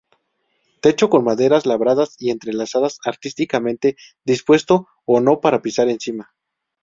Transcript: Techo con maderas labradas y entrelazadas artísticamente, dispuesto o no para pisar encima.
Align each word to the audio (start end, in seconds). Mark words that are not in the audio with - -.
Techo 0.81 1.11
con 1.11 1.23
maderas 1.23 1.67
labradas 1.67 2.15
y 2.17 2.31
entrelazadas 2.31 2.97
artísticamente, 3.05 3.97
dispuesto 4.25 4.87
o 5.05 5.19
no 5.21 5.39
para 5.41 5.61
pisar 5.61 5.89
encima. 5.89 6.33